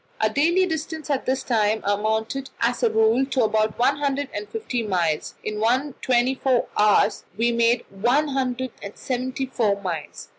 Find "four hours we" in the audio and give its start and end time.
6.33-7.51